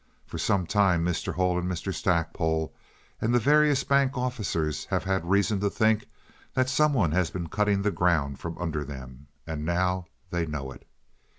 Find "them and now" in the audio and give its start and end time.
8.83-10.07